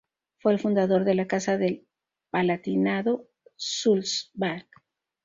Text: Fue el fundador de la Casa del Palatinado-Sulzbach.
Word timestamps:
Fue 0.39 0.51
el 0.53 0.57
fundador 0.59 1.03
de 1.05 1.13
la 1.13 1.27
Casa 1.27 1.59
del 1.59 1.87
Palatinado-Sulzbach. 2.31 4.65